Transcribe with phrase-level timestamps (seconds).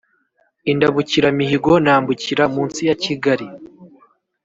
[0.71, 3.47] indabukiramihigo nambukira munsi ya kigali,